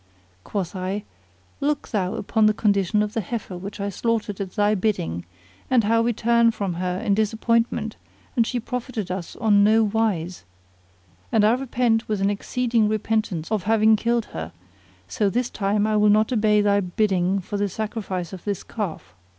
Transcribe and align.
Quoth 0.43 0.75
I, 0.75 1.03
"Look 1.59 1.89
thou 1.89 2.15
upon 2.15 2.47
the 2.47 2.55
condition 2.55 3.03
of 3.03 3.13
the 3.13 3.21
heifer 3.21 3.55
which 3.55 3.79
I 3.79 3.89
slaughtered 3.89 4.41
at 4.41 4.53
thy 4.53 4.73
bidding 4.73 5.25
and 5.69 5.83
how 5.83 6.01
we 6.01 6.11
turn 6.11 6.49
from 6.49 6.73
her 6.81 6.97
in 6.99 7.13
disappointment 7.13 7.97
and 8.35 8.47
she 8.47 8.59
profited 8.59 9.11
us 9.11 9.35
on 9.35 9.63
no 9.63 9.83
wise; 9.83 10.43
and 11.31 11.45
I 11.45 11.53
repent 11.53 12.07
with 12.09 12.19
an 12.19 12.31
exceeding 12.31 12.89
repentance 12.89 13.51
of 13.51 13.65
having 13.65 13.95
killed 13.95 14.25
her: 14.33 14.53
so 15.07 15.29
this 15.29 15.51
time 15.51 15.85
I 15.85 15.97
will 15.97 16.09
not 16.09 16.33
obey 16.33 16.61
thy 16.61 16.79
bidding 16.79 17.39
for 17.39 17.57
the 17.57 17.69
sacrifice 17.69 18.33
of 18.33 18.43
this 18.43 18.63
calf." 18.63 19.13